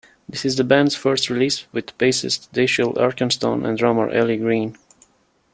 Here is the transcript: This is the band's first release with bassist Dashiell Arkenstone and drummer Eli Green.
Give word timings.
This 0.27 0.45
is 0.45 0.55
the 0.55 0.63
band's 0.63 0.95
first 0.95 1.29
release 1.29 1.67
with 1.73 1.95
bassist 1.99 2.49
Dashiell 2.53 2.95
Arkenstone 2.95 3.63
and 3.69 3.77
drummer 3.77 4.11
Eli 4.11 4.37
Green. 4.37 4.75